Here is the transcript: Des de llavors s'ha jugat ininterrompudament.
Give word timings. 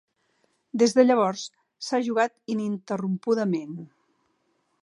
Des 0.83 0.95
de 0.99 1.05
llavors 1.05 1.43
s'ha 1.89 2.01
jugat 2.09 2.35
ininterrompudament. 2.57 3.81